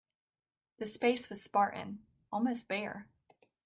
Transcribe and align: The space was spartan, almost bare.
The 0.79 0.87
space 0.87 1.29
was 1.29 1.43
spartan, 1.43 1.99
almost 2.31 2.67
bare. 2.67 3.07